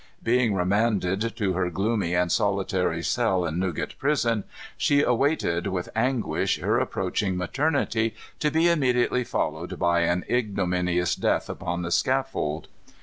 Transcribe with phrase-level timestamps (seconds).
[0.23, 6.57] Being remanded to her gloomy and solitary cell in Newgate prison, she awaited, with anguish,
[6.59, 12.67] her approaching maternity, to be immediately followed by an ignominious death upon the scaffold.